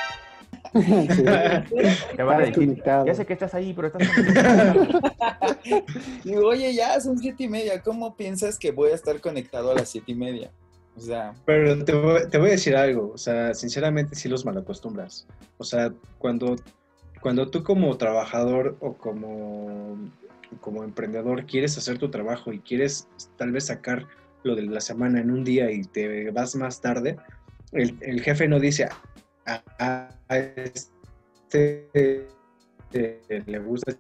[3.06, 4.02] ya sé que estás ahí, pero estás...
[6.24, 9.76] Digo, oye, ya son siete y media, ¿cómo piensas que voy a estar conectado a
[9.76, 10.52] las siete y media?
[10.98, 11.34] O sea...
[11.46, 15.26] Pero te voy, te voy a decir algo, o sea, sinceramente sí los malacostumbras.
[15.58, 16.58] O sea, cuando,
[17.22, 19.98] cuando tú como trabajador o como,
[20.60, 23.08] como emprendedor quieres hacer tu trabajo y quieres
[23.38, 24.08] tal vez sacar
[24.44, 27.16] lo de la semana en un día y te vas más tarde,
[27.72, 28.90] el, el jefe no dice,
[29.46, 32.28] a, este
[32.94, 33.96] eh, le gusta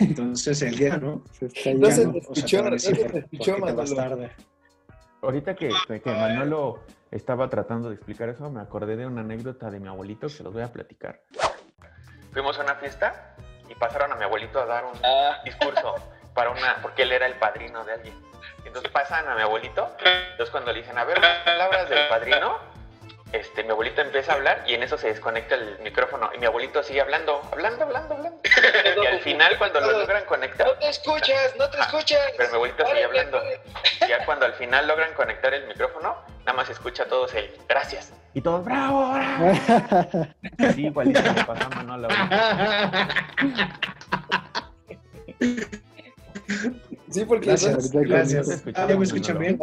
[0.00, 1.22] Entonces el día, ¿no?
[1.32, 4.30] Se está no se escuchó, no se escuchó, más tarde.
[5.22, 9.80] Ahorita que, que Manolo estaba tratando de explicar eso, me acordé de una anécdota de
[9.80, 11.22] mi abuelito que se los voy a platicar
[12.32, 13.34] fuimos a una fiesta
[13.68, 15.40] y pasaron a mi abuelito a dar un ah.
[15.44, 15.94] discurso
[16.34, 18.28] para una, porque él era el padrino de alguien.
[18.64, 22.58] Entonces pasan a mi abuelito, entonces cuando le dicen, a ver, palabras del padrino,
[23.32, 26.46] este, mi abuelito empieza a hablar y en eso se desconecta el micrófono y mi
[26.46, 28.40] abuelito sigue hablando, hablando, hablando, hablando.
[29.02, 30.66] y al final cuando lo logran conectar...
[30.66, 32.20] No te escuchas, no te escuchas.
[32.36, 33.42] Pero mi abuelito sigue hablando.
[34.08, 38.12] Ya cuando al final logran conectar el micrófono, nada más escucha a todos el gracias.
[38.38, 40.26] Y todos, bravo, bravo.
[40.74, 42.08] sí, igualito le pasa a Manolo.
[47.10, 47.90] Sí, porque gracias.
[47.90, 48.64] gracias.
[48.64, 49.58] ¿Ya me escuchan bien?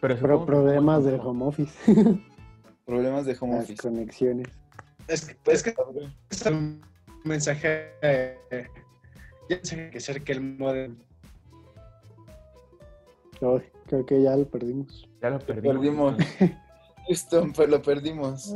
[0.00, 1.72] Pero, problemas del home office.
[2.84, 3.80] problemas de home office.
[3.80, 4.48] conexiones.
[5.06, 5.72] Es que, es que
[6.30, 6.82] es un
[7.22, 7.92] mensaje.
[8.02, 8.66] Eh,
[9.48, 10.96] ya sé que ser que el modem.
[13.38, 15.08] creo que ya lo perdimos.
[15.22, 16.16] Ya lo perdimos.
[16.16, 16.16] perdimos.
[17.08, 18.54] Houston, pues lo perdimos.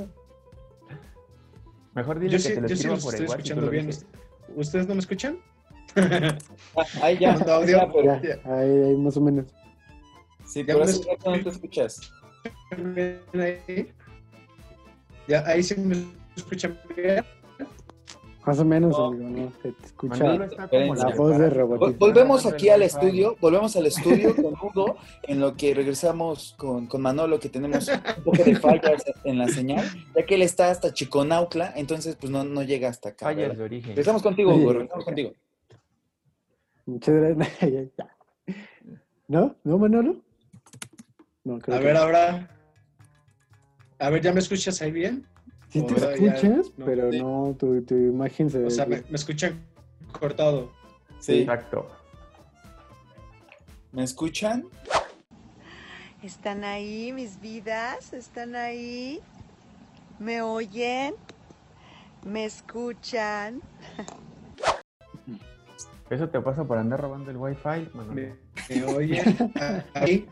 [1.95, 3.91] Mejor dile yo que te lo yo sí los estoy escuchando bien.
[4.55, 5.38] ¿Ustedes no me escuchan?
[7.03, 7.35] ahí ya.
[7.35, 7.93] audio?
[8.03, 9.47] Ya, ahí, ahí, más o menos.
[10.47, 12.01] Sí, pero hace rato no te escuchas.
[13.35, 13.93] Ahí.
[15.29, 16.05] Ya, ahí sí me
[16.37, 17.25] escuchan bien.
[18.45, 19.53] Más o menos, amigo, ¿no?
[19.63, 21.97] Se te escucha la voz de robot.
[21.97, 27.03] Volvemos aquí al estudio, volvemos al estudio con Hugo, en lo que regresamos con, con,
[27.03, 30.93] Manolo, que tenemos un poco de fallas en la señal, ya que él está hasta
[30.93, 33.27] Chiconautla, entonces pues no, no llega hasta acá.
[33.27, 33.91] Fallas de origen.
[33.91, 35.33] Regresamos contigo, Hugo, regresamos contigo.
[36.87, 37.91] Muchas gracias.
[39.29, 39.55] ¿No?
[39.63, 40.17] ¿No, Manolo?
[41.45, 42.49] No, creo a ver, ahora.
[43.99, 45.27] A ver, ¿ya me escuchas ahí bien?
[45.73, 48.63] Sí te escuchas, pero no, tu, tu, imagen se...
[48.63, 49.59] O sea, me, me escuchan
[50.13, 50.71] cortado.
[51.19, 51.41] Sí.
[51.41, 51.89] Exacto.
[53.91, 54.67] ¿Me escuchan?
[56.23, 58.13] ¿Están ahí mis vidas?
[58.13, 59.21] ¿Están ahí?
[60.19, 61.15] ¿Me oyen?
[62.27, 63.63] ¿Me escuchan?
[66.11, 68.35] Eso te pasa por andar robando el wifi, ¿Me,
[68.69, 69.53] ¿Me oyen?
[69.95, 70.29] ¿Ahí?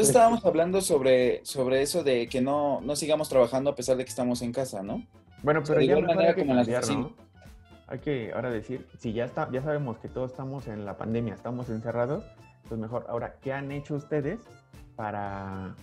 [0.00, 4.04] Entonces estábamos hablando sobre, sobre eso de que no, no sigamos trabajando a pesar de
[4.04, 5.04] que estamos en casa, ¿no?
[5.42, 7.06] Bueno, O sea, pero de ya igual manera hay que como las cambiar, ¿no?
[7.06, 7.28] oficinas.
[7.86, 11.34] Hay que ahora decir, si ya está, ya sabemos que todos estamos en la pandemia,
[11.34, 12.24] estamos encerrados,
[12.66, 14.40] pues mejor, ahora, ¿qué han hecho ustedes
[14.96, 15.74] para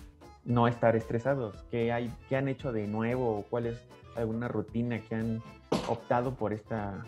[0.44, 1.62] no estar estresados?
[1.70, 3.44] ¿Qué hay, qué han hecho de nuevo?
[3.50, 3.84] ¿Cuál es
[4.16, 5.42] alguna rutina que han
[5.88, 7.04] optado por esta,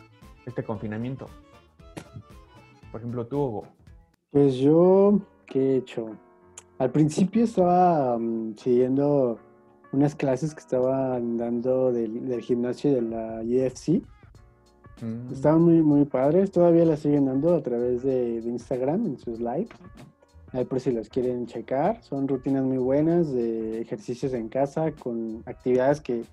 [0.47, 1.27] este confinamiento?
[2.93, 3.65] Por ejemplo, tú, Hugo.
[4.31, 6.17] Pues yo, ¿qué he hecho?
[6.81, 9.39] Al principio estaba mm, siguiendo
[9.93, 14.03] unas clases que estaban dando del, del gimnasio de la UFC.
[15.03, 16.51] Mm, Estaban muy, muy padres.
[16.51, 19.69] Todavía las siguen dando a través de, de Instagram en sus lives.
[20.53, 22.03] Ahí por si los quieren checar.
[22.03, 26.25] Son rutinas muy buenas de ejercicios en casa con actividades que,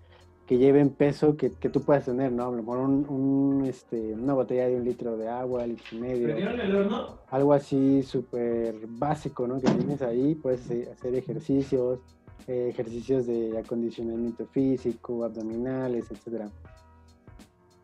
[0.47, 2.43] que lleven peso que, que tú puedas tener, ¿no?
[2.43, 5.99] A lo mejor un, un, este, una botella de un litro de agua, litro y
[5.99, 6.29] medio.
[6.35, 7.17] el horno?
[7.29, 9.59] algo así súper básico, ¿no?
[9.59, 11.99] Que tienes ahí, puedes hacer ejercicios,
[12.47, 16.49] eh, ejercicios de acondicionamiento físico, abdominales, etcétera.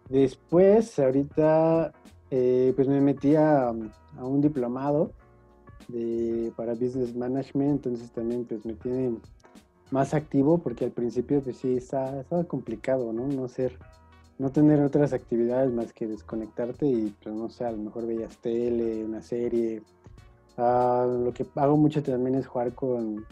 [0.10, 1.92] Después, ahorita,
[2.32, 5.12] eh, pues me metí a, a un diplomado
[5.90, 9.18] de, para Business Management, entonces también pues me tiene
[9.94, 13.28] más activo porque al principio pues sí está, estaba complicado, ¿no?
[13.28, 13.78] No ser,
[14.40, 18.36] no tener otras actividades más que desconectarte y pues no sé, a lo mejor veías
[18.38, 19.84] tele, una serie.
[20.58, 23.24] Ah, lo que hago mucho también es jugar con,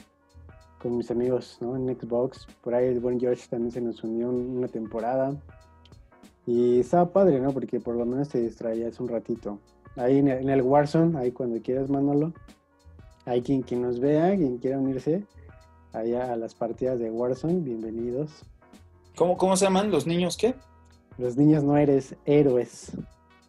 [0.79, 1.75] con mis amigos, ¿no?
[1.75, 2.45] En Xbox.
[2.61, 5.35] Por ahí el buen George también se nos unió una temporada.
[6.45, 7.51] Y estaba padre, ¿no?
[7.53, 9.57] Porque por lo menos te distraías un ratito.
[9.95, 12.33] Ahí en el Warzone, ahí cuando quieras, Manolo.
[13.25, 15.25] Hay quien, quien nos vea, quien quiera unirse
[15.93, 18.43] allá a las partidas de Warzone, bienvenidos.
[19.15, 20.55] ¿Cómo, ¿Cómo se llaman los niños qué?
[21.17, 22.91] Los niños no eres héroes.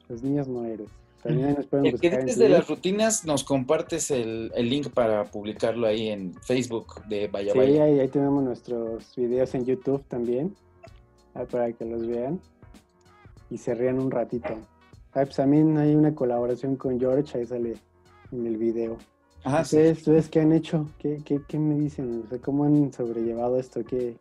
[0.08, 0.88] Los niños no eres.
[1.22, 4.88] También nos pueden que buscar en dices de las rutinas, nos compartes el, el link
[4.88, 7.84] para publicarlo ahí en Facebook de Vaya Sí, Vaya.
[7.84, 10.56] ahí, ahí tenemos nuestros videos en YouTube también,
[11.50, 12.40] para que los vean
[13.50, 14.48] y se rían un ratito.
[15.14, 17.74] Ah, pues también hay una colaboración con George, ahí sale
[18.32, 18.98] en el video.
[19.44, 19.76] Ajá, sí.
[19.76, 20.88] ¿Ustedes, ustedes qué han hecho?
[20.98, 22.22] ¿Qué, qué, qué me dicen?
[22.24, 23.84] O sea, ¿Cómo han sobrellevado esto?
[23.84, 24.16] ¿Qué,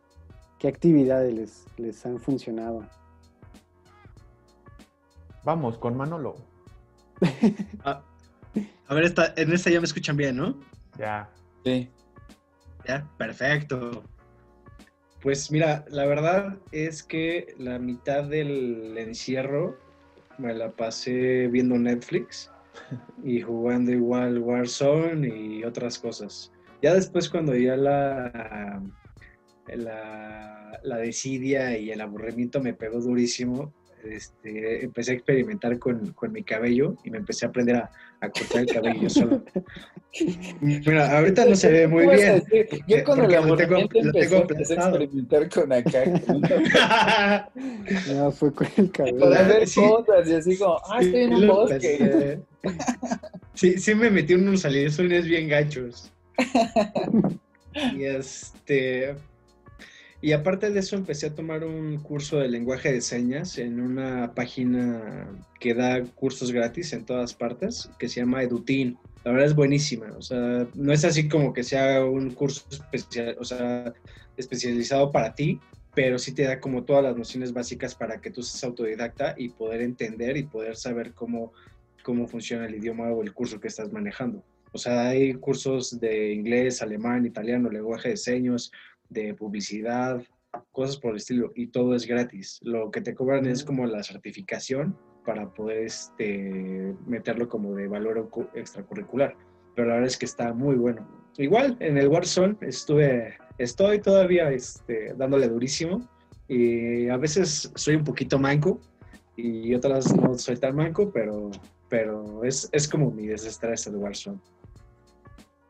[0.58, 2.84] qué actividades les, les han funcionado?
[5.44, 6.36] Vamos, con Manolo.
[7.84, 8.02] Ah,
[8.88, 10.54] a ver, esta, en esta ya me escuchan bien, ¿no?
[10.98, 11.30] Ya.
[11.64, 11.88] Sí.
[12.86, 14.02] Ya, perfecto.
[15.22, 19.78] Pues mira, la verdad es que la mitad del encierro
[20.36, 22.51] me la pasé viendo Netflix
[23.24, 26.52] y jugando igual Warzone y otras cosas.
[26.82, 28.82] Ya después cuando ya la,
[29.68, 33.72] la, la desidia y el aburrimiento me pegó durísimo,
[34.04, 38.28] este, empecé a experimentar con, con mi cabello y me empecé a aprender a, a
[38.28, 39.42] cortar el cabello solo.
[40.60, 42.44] Mira, ahorita no se ve muy ¿Qué vas a bien.
[42.50, 42.84] decir?
[42.86, 46.04] Yo con el lo tengo- empecé, tengo empecé a experimentar con acá.
[46.26, 46.42] con-
[48.16, 49.18] No, fue con el cabello.
[49.20, 49.80] Para ver Sí.
[49.80, 52.38] cosas y así como, ah, estoy en un bosque.
[53.54, 56.12] Sí, sí me metí en unos salidezones bien gachos.
[57.94, 59.14] Y este.
[60.22, 64.32] Y aparte de eso, empecé a tomar un curso de lenguaje de señas en una
[64.34, 68.96] página que da cursos gratis en todas partes, que se llama Edutin.
[69.24, 70.12] La verdad es buenísima.
[70.16, 73.92] O sea, no es así como que sea un curso especial, o sea,
[74.36, 75.58] especializado para ti,
[75.92, 79.48] pero sí te da como todas las nociones básicas para que tú seas autodidacta y
[79.48, 81.52] poder entender y poder saber cómo,
[82.04, 84.44] cómo funciona el idioma o el curso que estás manejando.
[84.72, 88.70] O sea, hay cursos de inglés, alemán, italiano, lenguaje de señas,
[89.12, 90.22] de publicidad,
[90.70, 92.58] cosas por el estilo, y todo es gratis.
[92.62, 98.28] Lo que te cobran es como la certificación para poder este, meterlo como de valor
[98.54, 99.36] extracurricular.
[99.74, 101.06] Pero la verdad es que está muy bueno.
[101.38, 106.06] Igual en el Warzone estuve, estoy todavía este, dándole durísimo
[106.48, 108.80] y a veces soy un poquito manco
[109.36, 111.50] y otras no soy tan manco, pero,
[111.88, 114.38] pero es, es como mi desestrés el Warzone.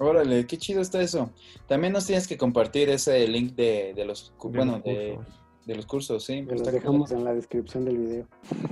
[0.03, 1.31] Órale, qué chido está eso.
[1.67, 5.35] También nos tienes que compartir ese link de, de los, De bueno, los de, cursos.
[5.67, 6.45] de los cursos, sí.
[6.47, 7.19] Que los dejamos cool.
[7.19, 8.27] en la descripción del video.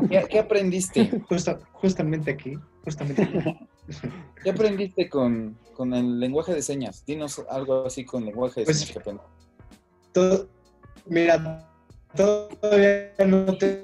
[0.09, 1.11] ¿Qué, qué aprendiste?
[1.29, 3.39] Justa- justamente aquí, justamente aquí.
[4.45, 7.05] ¿Qué aprendiste con, con el lenguaje de señas?
[7.07, 9.31] Dinos algo así con lenguaje de Pues- señas que aprendiste.
[10.13, 10.49] Todo-
[11.07, 11.69] mira,
[12.15, 13.81] todavía no te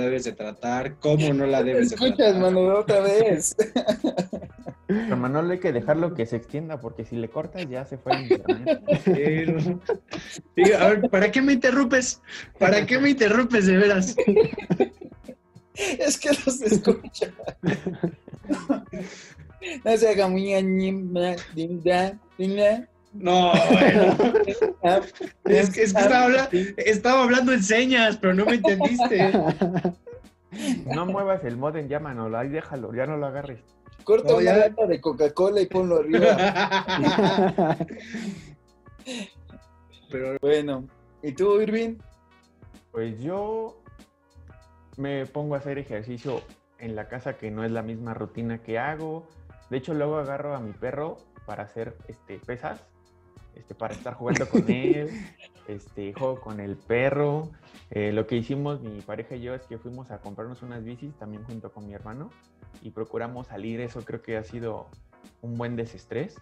[0.00, 2.40] debes de tratar, cómo no la debes de escuchas, tratar.
[2.40, 3.56] mano, otra vez.
[4.86, 8.12] Pero Manolo hay que dejarlo que se extienda porque si le cortas ya se fue
[8.16, 8.82] a internet.
[10.56, 12.20] Digo, a ver, ¿para qué me interrumpes?
[12.58, 14.16] ¿Para qué me interrumpes de veras?
[15.74, 17.32] Es que los escucha.
[19.84, 22.88] No se haga muy añima, dinda, dinda.
[23.12, 24.16] No, bueno.
[24.44, 24.58] Es
[25.44, 29.32] que, es que estaba, habla- estaba hablando en señas, pero no me entendiste.
[30.86, 33.60] No muevas el modem ya, Manolo, ahí déjalo, ya no lo agarres.
[34.02, 34.56] Corta No, una ya.
[34.56, 36.36] lata de Coca-Cola y ponlo arriba.
[40.10, 40.88] Pero Bueno,
[41.22, 41.98] ¿y tú, Irving?
[42.90, 43.80] Pues yo
[44.96, 46.42] me pongo a hacer ejercicio
[46.80, 49.28] en la casa que no es la misma rutina que hago.
[49.70, 52.80] De hecho, luego agarro a mi perro para hacer este, pesas,
[53.60, 55.10] este, para estar jugando con él.
[55.68, 57.50] Este, juego con el perro.
[57.90, 61.14] Eh, lo que hicimos mi pareja y yo es que fuimos a comprarnos unas bicis
[61.14, 62.30] también junto con mi hermano
[62.82, 63.80] y procuramos salir.
[63.80, 64.88] Eso creo que ha sido
[65.42, 66.36] un buen desestrés.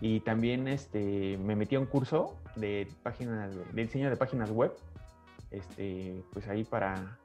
[0.00, 4.72] Y también este, me metí a un curso de, páginas, de diseño de páginas web
[5.50, 7.18] este, pues ahí para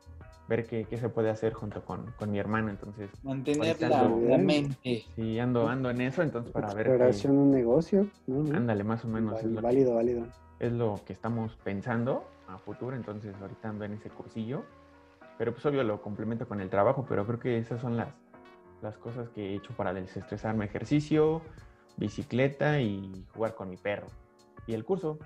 [0.51, 2.69] ver qué, qué se puede hacer junto con, con mi hermano.
[2.69, 5.05] Entonces, Mantener la, ando- la mente.
[5.15, 8.55] sí, ando, ando en eso, entonces para ver Exploración, un negocio, ¿no?
[8.55, 10.25] ándale, más o menos es Val- lo, que, válido, válido.
[10.59, 14.63] es lo que estamos pensando a futuro, entonces ahorita ando en ese cursillo.
[15.37, 18.09] Pero pues obvio lo complemento con el trabajo, pero creo que esas son las,
[18.81, 20.65] las cosas que he hecho para desestresarme.
[20.65, 21.41] Ejercicio,
[21.97, 24.07] bicicleta y jugar con mi perro.
[24.67, 25.17] Y el curso.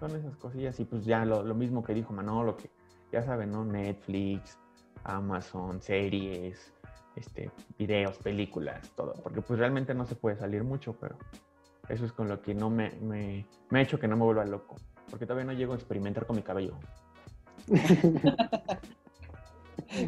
[0.00, 2.68] Son esas cosillas y pues ya lo, lo mismo que dijo Manolo, que
[3.12, 3.64] ya saben, ¿no?
[3.64, 4.58] Netflix,
[5.04, 6.72] Amazon, series,
[7.16, 9.14] este, videos, películas, todo.
[9.22, 11.16] Porque pues realmente no se puede salir mucho, pero
[11.88, 14.44] eso es con lo que no me, me, me ha hecho que no me vuelva
[14.44, 14.76] loco.
[15.10, 16.74] Porque todavía no llego a experimentar con mi cabello.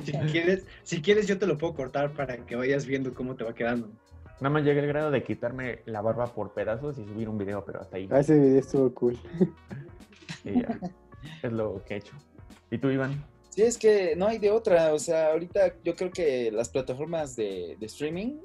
[0.04, 3.44] si quieres, si quieres, yo te lo puedo cortar para que vayas viendo cómo te
[3.44, 3.88] va quedando.
[4.40, 7.64] Nada más llegué al grado de quitarme la barba por pedazos y subir un video,
[7.64, 8.08] pero hasta ahí.
[8.10, 9.18] Ah, ese video estuvo cool.
[10.42, 10.78] Sí, ya.
[11.42, 12.14] es lo que he hecho.
[12.70, 13.24] ¿Y tú, Iván?
[13.50, 14.92] Sí, es que no hay de otra.
[14.92, 18.38] O sea, ahorita yo creo que las plataformas de, de streaming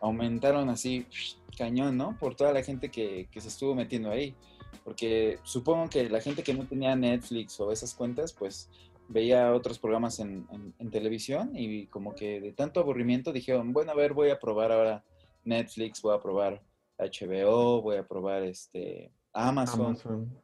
[0.00, 1.06] aumentaron así
[1.56, 2.16] cañón, ¿no?
[2.18, 4.34] Por toda la gente que, que se estuvo metiendo ahí.
[4.84, 8.68] Porque supongo que la gente que no tenía Netflix o esas cuentas, pues
[9.08, 13.92] veía otros programas en, en- en televisión y como que de tanto aburrimiento dijeron, bueno,
[13.92, 15.04] a ver, voy a probar ahora
[15.44, 16.62] Netflix, voy a probar
[16.98, 19.86] HBO, voy a probar este Amazon.
[19.86, 20.38] Amazon.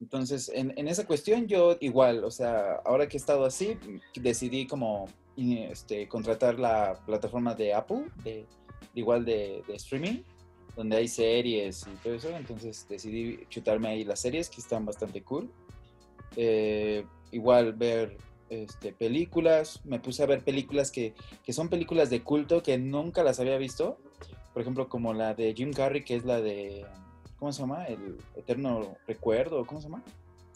[0.00, 3.78] Entonces, en, en esa cuestión yo igual, o sea, ahora que he estado así,
[4.14, 5.06] decidí como
[5.36, 8.46] este, contratar la plataforma de Apple, de,
[8.94, 10.22] igual de, de streaming,
[10.74, 12.28] donde hay series y todo eso.
[12.30, 15.50] Entonces decidí chutarme ahí las series que están bastante cool.
[16.36, 18.18] Eh, igual ver
[18.50, 23.22] este, películas, me puse a ver películas que, que son películas de culto que nunca
[23.22, 23.98] las había visto.
[24.52, 26.86] Por ejemplo, como la de Jim Carrey, que es la de
[27.46, 27.84] ¿cómo se llama?
[27.84, 30.02] El Eterno Recuerdo, ¿cómo se llama?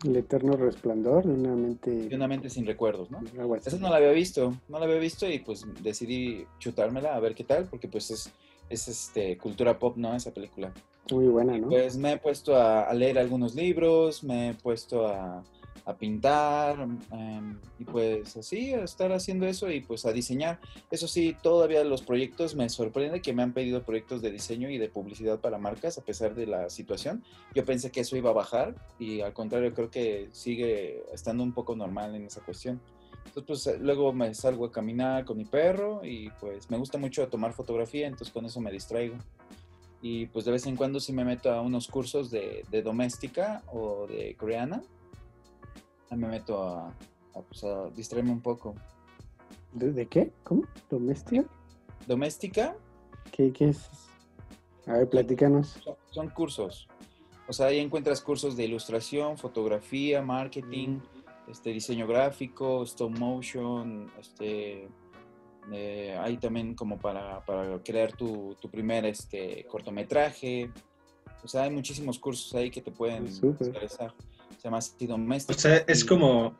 [0.04, 1.88] El eterno resplandor de una mente.
[1.88, 3.20] De una mente sin recuerdos, ¿no?
[3.54, 7.36] Esa no la había visto, no la había visto y pues decidí chutármela a ver
[7.36, 8.32] qué tal, porque pues es,
[8.68, 10.16] es este, cultura pop, ¿no?
[10.16, 10.72] Esa película.
[11.12, 11.68] Muy buena, ¿no?
[11.68, 15.44] Pues me he puesto a, a leer algunos libros, me he puesto a,
[15.90, 16.78] a pintar
[17.12, 20.60] em, y pues así, a estar haciendo eso y pues a diseñar.
[20.90, 24.78] Eso sí, todavía los proyectos me sorprende que me han pedido proyectos de diseño y
[24.78, 27.22] de publicidad para marcas a pesar de la situación.
[27.54, 31.52] Yo pensé que eso iba a bajar y al contrario creo que sigue estando un
[31.52, 32.80] poco normal en esa cuestión.
[33.26, 37.28] Entonces, pues luego me salgo a caminar con mi perro y pues me gusta mucho
[37.28, 39.16] tomar fotografía, entonces con eso me distraigo.
[40.02, 43.62] Y pues de vez en cuando sí me meto a unos cursos de, de doméstica
[43.72, 44.82] o de coreana.
[46.10, 48.74] Me meto a, a, pues, a distraerme un poco.
[49.72, 50.32] ¿De, de qué?
[50.42, 50.64] ¿Cómo?
[50.90, 51.44] ¿Doméstica?
[52.06, 52.76] Doméstica
[53.30, 53.88] ¿Qué, ¿Qué es?
[54.86, 55.78] A ver, platícanos.
[55.84, 56.88] son, son cursos.
[57.48, 61.00] O sea, ahí encuentras cursos de ilustración, fotografía, marketing,
[61.48, 64.88] este, diseño gráfico, stop motion, este,
[65.72, 70.70] eh, hay también como para, para crear tu, tu primer este, cortometraje.
[71.42, 74.14] O sea, hay muchísimos cursos ahí que te pueden interesar.
[74.60, 75.56] Se llama así doméstica.
[75.56, 76.54] O sea, es y- como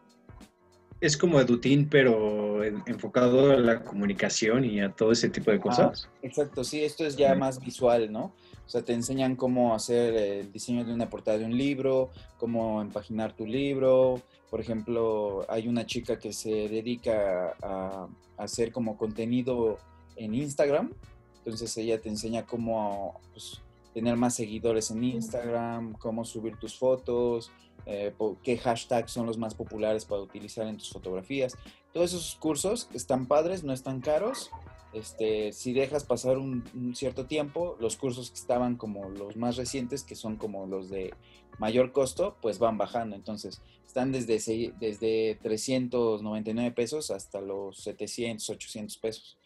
[1.03, 5.59] es como Edutín, pero en- enfocado a la comunicación y a todo ese tipo de
[5.59, 6.07] cosas.
[6.07, 8.25] Ah, exacto, sí, esto es ya más visual, ¿no?
[8.67, 12.83] O sea, te enseñan cómo hacer el diseño de una portada de un libro, cómo
[12.83, 14.21] empaginar tu libro.
[14.51, 19.79] Por ejemplo, hay una chica que se dedica a, a hacer como contenido
[20.17, 20.93] en Instagram.
[21.39, 23.63] Entonces ella te enseña cómo pues,
[23.95, 27.51] tener más seguidores en Instagram, cómo subir tus fotos,
[27.87, 28.13] eh,
[28.43, 31.57] qué hashtags son los más populares para utilizar en tus fotografías.
[31.93, 34.51] Todos esos cursos están padres, no están caros
[34.93, 39.57] este, si dejas pasar un, un, cierto tiempo, los cursos que estaban como los más
[39.57, 41.15] recientes, que son como los de
[41.59, 43.15] mayor costo, pues van bajando.
[43.15, 49.39] Entonces, están desde, desde 399 pesos hasta los 700, 800 pesos.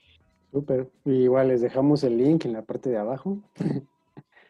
[0.50, 0.90] Súper.
[1.04, 3.38] Igual les dejamos el link en la parte de abajo.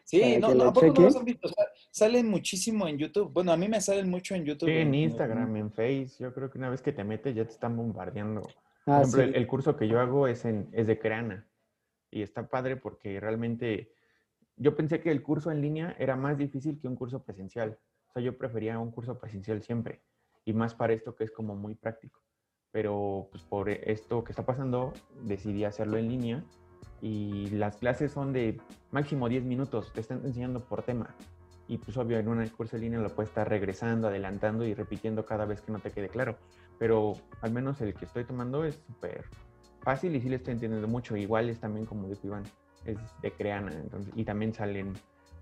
[0.05, 1.47] Sí, no, no, ¿poco no los han visto?
[1.47, 3.33] O sea, salen muchísimo en YouTube.
[3.33, 4.69] Bueno, a mí me salen mucho en YouTube.
[4.69, 6.11] Sí, en Instagram, en Face.
[6.19, 8.41] Yo creo que una vez que te metes ya te están bombardeando.
[8.41, 11.47] Por ah, ejemplo, el, curso que yo hago es, en, es de Creana.
[12.11, 13.91] Y está padre porque realmente
[14.55, 17.79] yo pensé que el curso en línea era más difícil que un curso presencial.
[18.07, 20.03] O sea, yo prefería un curso presencial siempre.
[20.45, 22.21] Y más para esto que es como muy práctico.
[22.69, 24.93] Pero pues por esto que está pasando,
[25.23, 26.45] decidí hacerlo en línea
[27.05, 31.13] y las clases son de máximo 10 minutos, te están enseñando por tema.
[31.67, 35.23] Y pues obvio, en un curso en línea lo puedes estar regresando, adelantando y repitiendo
[35.23, 36.35] cada vez que no te quede claro.
[36.79, 39.23] Pero al menos el que estoy tomando es súper
[39.81, 41.15] fácil y sí le estoy entendiendo mucho.
[41.15, 42.43] Igual es también, como dijo Iván,
[42.85, 43.71] es de Creana.
[44.15, 44.93] Y también salen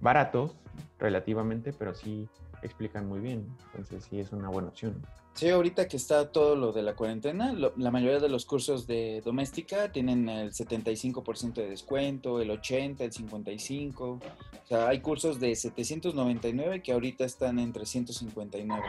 [0.03, 0.51] baratos
[0.99, 2.27] relativamente, pero sí
[2.61, 3.47] explican muy bien.
[3.73, 4.95] Entonces sí es una buena opción.
[5.33, 9.21] Sí, ahorita que está todo lo de la cuarentena, la mayoría de los cursos de
[9.25, 14.05] doméstica tienen el 75% de descuento, el 80, el 55.
[14.05, 18.83] O sea, hay cursos de 799 que ahorita están en 359.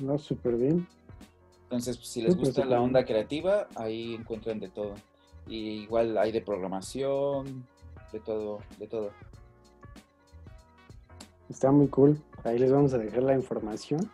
[0.00, 0.86] No, súper bien.
[1.64, 4.94] Entonces, pues, si les gusta la onda creativa, ahí encuentran de todo.
[5.46, 7.66] Y igual hay de programación,
[8.12, 9.10] de todo, de todo.
[11.48, 12.18] Está muy cool.
[12.44, 14.10] Ahí les vamos a dejar la información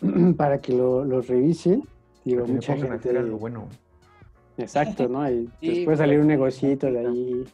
[0.36, 1.82] para que lo, revisen.
[2.24, 3.16] Digo, mucha gente.
[3.16, 3.68] algo bueno.
[4.58, 5.28] Exacto, ¿no?
[5.30, 7.44] Y después salir un negocito de ahí.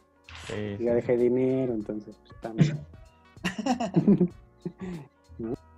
[0.47, 2.79] Sí, ya dejé dinero, entonces pues también.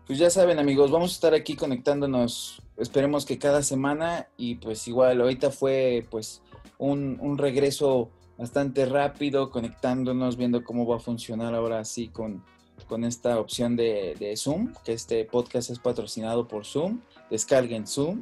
[0.07, 4.87] Pues ya saben amigos, vamos a estar aquí conectándonos, esperemos que cada semana y pues
[4.87, 6.43] igual ahorita fue pues
[6.77, 12.43] un, un regreso bastante rápido, conectándonos, viendo cómo va a funcionar ahora sí con,
[12.87, 17.01] con esta opción de, Zoom, que este podcast es patrocinado por Zoom.
[17.29, 18.21] Descarguen Zoom.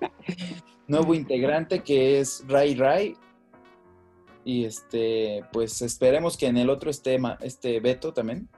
[0.86, 3.14] Nuevo integrante que es Ray Ray.
[4.44, 8.48] Y este, pues esperemos que en el otro esté este Beto también.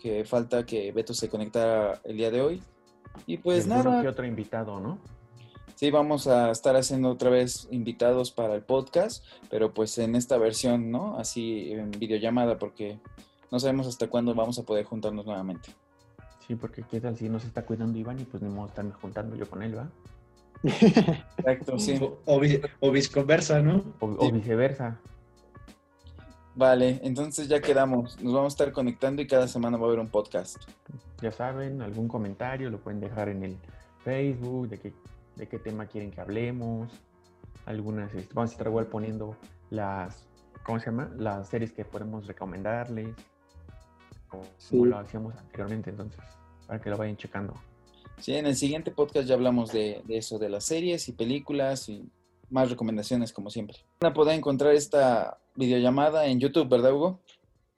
[0.00, 2.62] Que falta que Beto se conectara el día de hoy.
[3.26, 4.00] Y pues nada.
[4.00, 4.98] Que otro invitado, ¿no?
[5.78, 10.36] Sí, vamos a estar haciendo otra vez invitados para el podcast, pero pues en esta
[10.36, 11.16] versión, ¿no?
[11.18, 12.98] Así en videollamada, porque
[13.50, 15.74] no sabemos hasta cuándo vamos a poder juntarnos nuevamente.
[16.46, 18.92] Sí, porque qué tal si no se está cuidando Iván y pues ni modo estarme
[18.92, 19.88] juntando yo con él, ¿va?
[20.62, 22.00] Exacto, sí.
[22.24, 22.40] O,
[22.90, 23.84] viceversa, ¿no?
[24.00, 24.98] O, viceversa.
[26.54, 28.20] Vale, entonces ya quedamos.
[28.22, 30.56] Nos vamos a estar conectando y cada semana va a haber un podcast.
[31.20, 33.56] Ya saben, algún comentario lo pueden dejar en el
[34.02, 34.92] Facebook, de qué,
[35.36, 36.90] de qué tema quieren que hablemos.
[37.66, 39.36] Algunas, este, vamos a estar igual poniendo
[39.70, 40.26] las,
[40.64, 41.10] ¿cómo se llama?
[41.16, 43.14] Las series que podemos recomendarles
[44.28, 44.44] como,
[44.84, 46.20] lo hacíamos anteriormente, entonces,
[46.66, 47.54] para que lo vayan checando.
[48.20, 52.10] Sí, en el siguiente podcast ya hablamos de, eso, de las series y películas y
[52.50, 53.78] más recomendaciones, como siempre.
[54.00, 57.20] Van a poder encontrar esta videollamada en YouTube, ¿verdad, Hugo?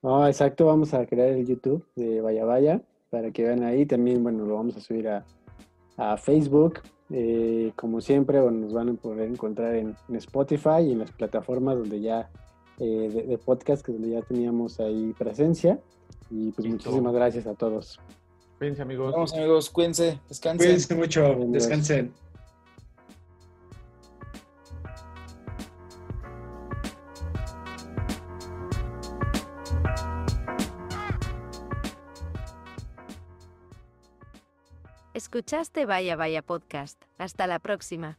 [0.03, 2.81] No, exacto, vamos a crear el YouTube de Vaya Vaya
[3.11, 3.85] para que vean ahí.
[3.85, 5.25] También, bueno, lo vamos a subir a,
[6.17, 6.81] Facebook.
[7.11, 11.77] Eh, como siempre, bueno, nos van a poder encontrar en, Spotify y en las plataformas
[11.77, 12.31] donde ya,
[12.79, 15.79] eh, de, de, podcast, que donde ya teníamos ahí presencia.
[16.31, 18.01] Y pues muchísimas gracias a todos.
[18.59, 19.13] Cuídense, amigos.
[19.13, 20.67] Vamos, amigos, cuídense, descansen.
[20.67, 22.13] Cuídense mucho, descansen.
[35.15, 37.03] Escuchaste Vaya Vaya Podcast.
[37.19, 38.19] Hasta la próxima.